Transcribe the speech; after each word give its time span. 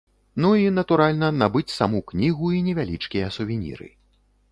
Ну 0.43 0.49
і, 0.59 0.63
натуральна, 0.77 1.27
набыць 1.43 1.73
саму 1.79 1.99
кнігу 2.13 2.47
і 2.61 2.63
невялічкія 2.69 3.27
сувеніры. 3.37 3.87